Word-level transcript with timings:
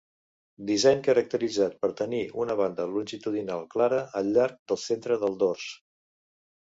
Disseny 0.69 1.01
caracteritzat 1.07 1.75
per 1.83 1.89
tenir 1.99 2.21
una 2.45 2.57
banda 2.61 2.87
longitudinal 2.95 3.63
clara 3.75 4.01
al 4.21 4.35
llarg 4.39 4.59
del 4.73 4.81
centre 4.89 5.21
del 5.27 5.39
dors. 5.45 5.69